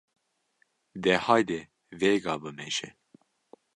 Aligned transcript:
De 1.03 1.13
haydê 1.25 1.61
vêga 1.99 2.35
bimeşe!’’ 2.41 2.89